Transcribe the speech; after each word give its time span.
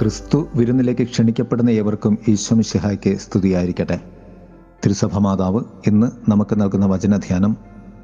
ക്രിസ്തു 0.00 0.48
വിരുന്നിലേക്ക് 0.54 1.02
ക്ഷണിക്കപ്പെടുന്ന 1.02 1.70
ഏവർക്കും 1.70 2.18
ഈശ്വമിഷിഹായ്ക്ക് 2.28 3.16
സ്തുതിയായിരിക്കട്ടെ. 3.16 4.00
തിരുസഭ 4.84 5.18
മാതാവ് 5.18 5.60
ഇന്ന് 5.86 6.30
നമുക്ക് 6.30 6.60
നൽകുന്ന 6.60 6.86
വചനധ്യാനം 6.86 7.56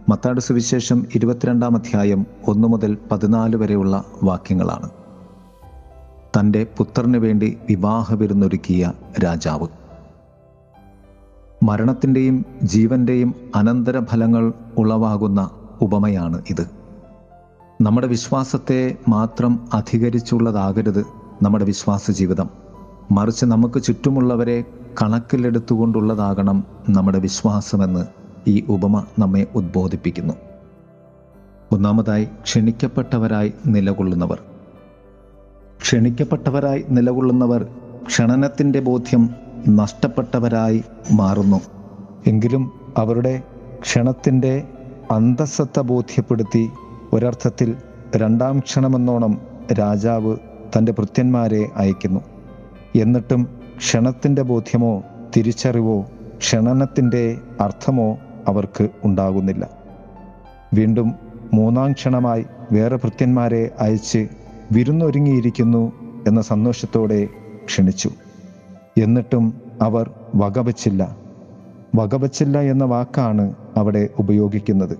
മത്താട് 0.09 0.41
സുവിശേഷം 0.41 1.07
ഇരുപത്തിരണ്ടാം 1.15 1.77
അധ്യായം 1.77 2.27
ഒന്നു 2.49 2.69
മുതൽ 2.69 2.99
പതിനാല് 3.13 3.57
വരെയുള്ള 3.57 4.05
വാക്യങ്ങളാണ്. 4.23 4.91
തന്റെ 6.39 6.67
പുത്രന് 6.77 7.17
വേണ്ടി 7.17 7.59
വിവാഹ 7.69 8.15
വിരുന്നൊരുക്കിയ 8.15 8.93
രാജാവ്. 9.25 9.67
മരണത്തിന്റെയും 11.63 12.45
ജീവന്റെയും 12.63 13.35
അനന്തരഫലങ്ങൾ 13.55 14.53
ഉളവാകുന്ന 14.79 15.51
ഉപമയാണ് 15.81 16.43
ഇത്. 16.51 16.71
നമ്മുടെ 17.81 18.07
വിശ്വാസത്തെ 18.07 18.97
മാത്രം 19.09 19.69
അധികരിച്ചുള്ളതാകരുത് 19.73 21.24
നമ്മുടെ 21.43 21.65
വിശ്വാസ 21.65 22.11
ജീവിതം. 22.11 22.51
മറിച്ച് 23.11 23.45
നമുക്ക് 23.45 23.83
ചുറ്റുമുള്ളവരെ 23.83 24.65
കണക്കിലെടുത്തുകൊണ്ടുള്ളതാകണം 25.03 26.65
നമ്മുടെ 26.89 27.19
വിശ്വാസമെന്ന് 27.19 28.07
ഈ 28.47 28.65
ഉപമ 28.69 29.05
നമ്മെ 29.19 29.47
ഉദ്ബോധിപ്പിക്കുന്നു. 29.55 30.35
ഒന്നാമതായി 31.73 32.25
ക്ഷണിക്കപ്പെട്ടവരായി 32.25 33.53
നിലകൊള്ളുന്നവർ. 33.67 34.43
ക്ഷണിക്കപ്പെട്ടവരായി 35.81 36.85
നിലകൊള്ളുന്നവർ 36.89 37.67
ക്ഷണനത്തിന്റെ 38.07 38.81
ബോധ്യം 38.81 39.31
നഷ്ടപ്പെട്ടവരായി 39.69 40.85
മാറുന്നു. 41.13 41.61
എങ്കിലും 42.27 42.73
അവരുടെ 42.97 43.43
ക്ഷണത്തിന്റെ 43.81 44.69
അന്തസ്സത്ത 45.11 45.81
ബോധ്യപ്പെടുത്തി 45.81 46.71
ഒരർത്ഥത്തിൽ 47.13 47.77
രണ്ടാം 48.17 48.59
ക്ഷണമെന്നോണം 48.59 49.39
രാജാവ് 49.73 50.37
തന്റെ 50.79 50.93
ഭൃത്യന്മാരെ 50.93 51.69
അയക്കുന്നു. 51.77 52.21
എന്നിട്ടും 52.97 53.49
ക്ഷണത്തിന്റെ 53.79 54.43
ബോധ്യമോ 54.43 55.03
തിരിച്ചറിവോ 55.37 56.03
ക്ഷണനത്തിന്റെ 56.39 57.39
അർത്ഥമോ 57.61 58.19
അവർക്ക് 58.49 58.89
ഉണ്ടാകുന്നില്ല. 59.05 59.71
വീണ്ടും 60.75 61.15
മൂന്നാം 61.55 61.93
ക്ഷണമായി 61.93 62.45
വേറെ 62.73 62.97
ഭൃത്യന്മാരെ 62.97 63.71
അയച്ച് 63.79 64.29
വിരുന്നൊരുങ്ങിയിരിക്കുന്നു 64.73 65.93
എന്ന 66.29 66.41
സന്തോഷത്തോടെ 66.41 67.29
ക്ഷണിച്ചു. 67.67 68.11
എന്നിട്ടും 69.03 69.61
അവർ 69.83 70.11
വകവച്ചില്ല. 70.35 71.17
വകവച്ചില്ല 71.97 72.61
എന്ന 72.61 72.85
വാക്കാണ് 72.85 73.55
അവിടെ 73.77 74.09
ഉപയോഗിക്കുന്നത്. 74.19 74.93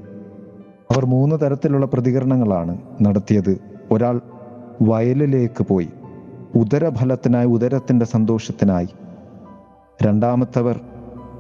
അവർ 0.91 1.07
മൂന്ന് 1.07 1.37
തരത്തിലുള്ള 1.43 1.87
പ്രതികരണങ്ങളാണ് 1.87 2.79
നടത്തിയത്. 3.03 3.59
ഒരാൾ 3.91 4.21
വയലിലേക്ക് 4.83 5.65
പോയി. 5.65 5.89
ഉദരഫലത്തിനായി 6.55 7.47
ഉദരത്തിന്റെ 7.47 8.07
സന്തോഷത്തിനായി. 8.07 8.89
രണ്ടാമത്തവർ 10.03 10.81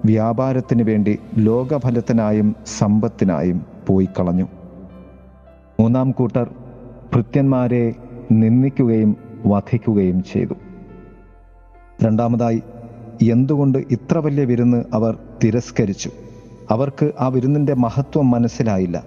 വ്യാപാരത്തിന് 0.05 0.83
വേണ്ടി 0.83 1.19
ലോകഫലത്തിനായും 1.37 2.57
സമ്പത്തിനായും 2.79 3.67
പോയി 3.87 4.09
കളഞ്ഞു. 4.21 4.49
മൂന്നാം 5.81 6.11
കൂട്ടർ 6.11 6.55
ഭൃത്യന്മാരെ 7.15 7.95
നിന്ദിക്കുകയും 8.33 9.17
വധിക്കുകയും 9.47 10.23
ചെയ്തു. 10.23 10.55
രണ്ടാമതായി 12.03 12.62
എന്തുകൊണ്ട് 13.23 13.79
ഇത്ര 13.79 14.19
വലിയ 14.19 14.45
വിരുന്ന് 14.45 14.85
അവർ 14.95 15.19
തിരസ്കരിച്ചു? 15.45 16.11
അവർക്ക് 16.71 17.12
ആ 17.21 17.27
വിരുന്നിന്റെ 17.27 17.75
മഹത്വം 17.75 18.31
മനസ്സിലായില്ല. 18.31 19.05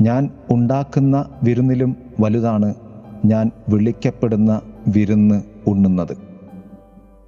ഞാൻ 0.00 0.30
ഉണ്ടാക്കുന്ന 0.50 1.24
വിരുന്നിലും 1.42 1.96
വലുതാണ് 2.20 2.74
ഞാൻ 3.24 3.50
വിളിക്കപ്പെടുന്ന 3.68 4.60
വിരുന്ന് 4.88 5.42
ഉണ്ണുന്നത്. 5.66 6.16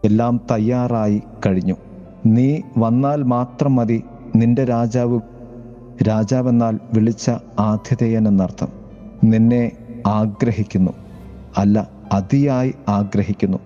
എല്ലാം 0.05 0.41
തയ്യാറായി 0.51 1.23
കഴിഞ്ഞു. 1.47 1.75
നീ 2.27 2.61
വന്നാൽ 2.79 3.23
മാത്രം 3.23 3.77
മതി 3.77 4.05
നിന്റെ 4.37 4.65
രാജാവ് 4.65 5.21
രാജാവെന്നാൽ 6.09 6.79
വിളിച്ച 6.95 7.31
ആതിഥേയൻ 7.59 8.29
എന്നർത്ഥം 8.29 8.69
നിന്നെ 9.25 9.73
ആഗ്രഹിക്കുന്നു. 10.07 10.93
അല്ല 11.59 11.89
അതിയായി 12.13 12.75
ആഗ്രഹിക്കുന്നു. 12.89 13.59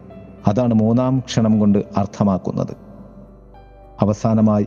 അതാണ് 0.46 0.74
മൂന്നാം 0.74 1.18
ക്ഷണം 1.18 1.58
കൊണ്ട് 1.58 1.84
അർത്ഥമാക്കുന്നത്. 1.96 2.76
അവസാനമായി 4.00 4.66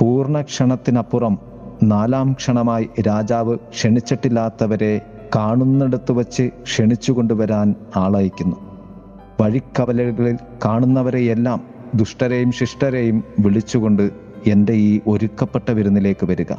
പൂർണ 0.00 0.40
ക്ഷണത്തിനപ്പുറം 0.40 1.38
നാലാം 1.82 2.32
ക്ഷണമായി 2.32 2.88
രാജാവ് 3.00 3.56
ക്ഷണിച്ചിട്ടില്ലാത്തവരെ 3.56 5.00
കാണുന്നിടത്ത് 5.34 6.12
വച്ച് 6.12 6.50
ക്ഷണിച്ചു 6.62 7.12
കൊണ്ടുവരാൻ 7.12 7.74
ആളയക്കുന്നു. 7.96 8.56
വഴിക്കവലകളിൽ 9.40 10.38
കാണുന്നവരെയെല്ലാം 10.64 11.60
ദുഷ്ടരെയും 11.94 12.52
ശിഷ്ടരെയും 12.52 13.24
വിളിച്ചുകൊണ്ട് 13.38 14.10
എന്റെ 14.46 14.72
ഈ 14.72 15.00
ഒരുക്കപ്പെട്ട 15.06 15.70
വിരുന്നിലേക്ക് 15.70 16.26
വരിക. 16.26 16.52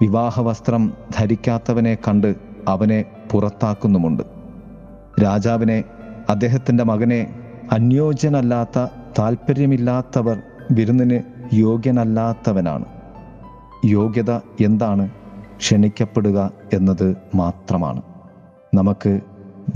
വിവാഹ 0.00 0.40
വസ്ത്രം 0.40 0.92
ധരിക്കാത്തവനെ 1.18 1.94
കണ്ട് 1.94 2.34
അവനെ 2.68 3.04
പുറത്താക്കുന്നുമുണ്ട്. 3.32 4.22
രാജാവിനെ 5.22 5.84
അദ്ദേഹത്തിന്റെ 6.30 6.84
മകനെ 6.84 7.34
അന്യോജ്യനല്ലാത്ത 7.72 8.86
താല്പര്യമില്ലാത്തവർ 9.18 10.42
വിരുന്നിന് 10.70 11.20
യോഗ്യനല്ലാത്തവനാണ്. 11.52 12.84
യോഗ്യത 13.84 14.30
എന്താണ്? 14.64 15.08
ക്ഷണിക്കപ്പെടുക 15.60 16.50
എന്നത് 16.72 17.16
മാത്രമാണ്. 17.34 18.02
നമുക്ക് 18.74 19.20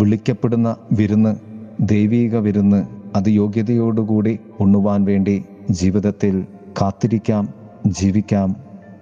വിളിക്കപ്പെടുന്ന 0.01 0.77
വിരുന്ന് 0.93 1.37
ദൈവീക 1.81 2.37
വിരുന്ന് 2.37 2.87
അത് 3.17 3.29
യോഗ്യതയോടുകൂടി 3.29 4.39
ഉണ്ണുവാൻ 4.61 5.05
വേണ്ടി 5.05 5.45
ജീവിതത്തിൽ 5.71 6.47
കാത്തിരിക്കാം 6.83 7.49
ജീവിക്കാം. 7.87 8.57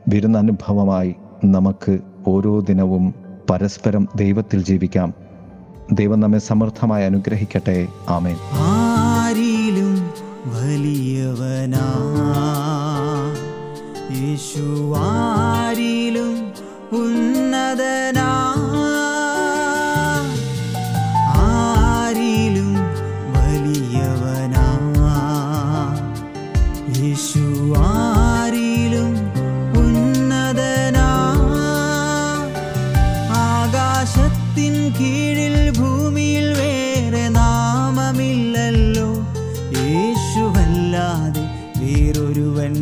വിരുന്നനുഭവമായി 0.08 1.14
നമുക്ക് 1.44 1.98
ഓരോ 2.26 2.60
ദിനവും 2.60 3.14
പരസ്പരം 3.50 4.08
ദൈവത്തിൽ 4.16 4.64
ജീവിക്കാം. 4.64 5.14
ദൈവം 5.92 6.20
നമ്മെ 6.20 6.38
സമൃദ്ധമായി 6.38 7.04
അനുഗ്രഹിക്കട്ടെ. 7.04 7.86
ആമേൻ. 8.08 8.36
ആരിലും 8.52 9.94
വലിയവനാ. 10.46 11.92
യേശു 14.20 14.94
വലിയവനാ 24.12 24.66
യേശു 27.00 27.44
ആരിലും 27.78 29.12
ഉന്നതനാ. 29.80 31.06
ആകാശത്തിൻ 33.44 34.74
കീഴിൽ 35.00 35.56
ഭൂമിയിൽ 35.78 36.46
വേറെ 36.60 37.28
നാമമില്ലല്ലോ. 37.28 39.08
യേശുവല്ലാതെ 39.82 41.44
വേറൊരുവൻ 41.80 42.74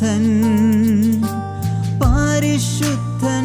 പരിശുദ്ധൻ 0.00 0.26
പരിശുദ്ധൻ 2.02 3.39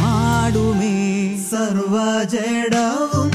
പാടുമേ 0.00 0.94
സർവജടവും 1.50 3.30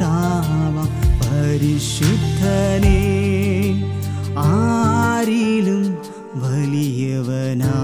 സൃഷ്ടാവാം 0.00 0.88
പരിശുദ്ധനേ 1.20 3.00
ആരിലും 4.36 5.98
വലിയവനാ. 6.34 7.74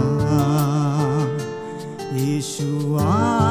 യേശുവാ. 2.19 3.46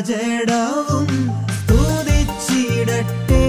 ജടാവും 0.00 1.06
സ്തുതിച്ചിടട്ടെ 1.58 3.42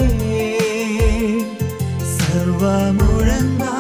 സർവമുഴങ്ങാ 2.18 3.74